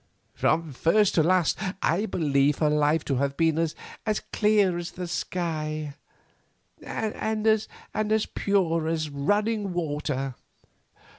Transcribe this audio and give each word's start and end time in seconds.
From 0.33 0.73
first 0.73 1.13
to 1.13 1.21
last 1.21 1.59
I 1.79 2.07
believe 2.07 2.57
her 2.57 2.71
life 2.71 3.05
to 3.05 3.17
have 3.17 3.37
been 3.37 3.59
as 3.59 4.19
clear 4.33 4.75
as 4.79 4.89
the 4.93 5.07
sky, 5.07 5.93
and 6.81 7.45
as 7.45 8.25
pure 8.33 8.87
as 8.87 9.11
running 9.11 9.73
water." 9.73 10.33